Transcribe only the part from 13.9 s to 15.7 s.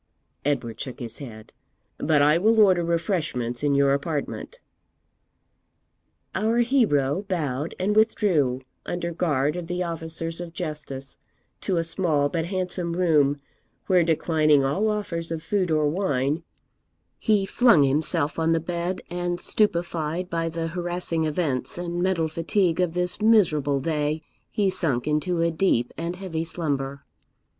declining all offers of food